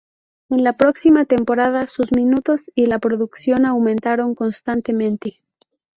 En 0.49 0.63
la 0.63 0.73
próxima 0.73 1.25
temporada 1.25 1.85
sus 1.85 2.11
minutos 2.11 2.61
y 2.73 2.87
la 2.87 2.97
producción 2.97 3.67
aumentaron 3.67 4.33
constantemente. 4.33 5.41